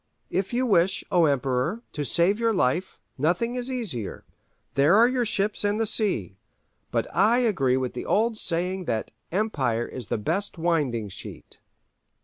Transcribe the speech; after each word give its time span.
If 0.31 0.51
you 0.51 0.65
wish, 0.65 1.03
O 1.11 1.25
Emperor, 1.25 1.83
to 1.93 2.03
save 2.03 2.39
your 2.39 2.53
life, 2.53 2.97
nothing 3.19 3.53
is 3.53 3.71
easier: 3.71 4.25
there 4.73 4.95
are 4.95 5.07
your 5.07 5.25
ships 5.25 5.63
and 5.63 5.79
the 5.79 5.85
sea. 5.85 6.37
But 6.89 7.05
I 7.15 7.37
agree 7.41 7.77
with 7.77 7.93
the 7.93 8.07
old 8.07 8.35
saying 8.35 8.85
that 8.85 9.11
'Empire 9.31 9.85
is 9.85 10.07
the 10.07 10.17
best 10.17 10.57
winding 10.57 11.09
sheet. 11.09 11.59